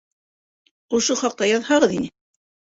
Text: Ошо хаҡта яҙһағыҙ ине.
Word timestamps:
Ошо 0.99 1.19
хаҡта 1.21 1.53
яҙһағыҙ 1.53 1.97
ине. 2.01 2.13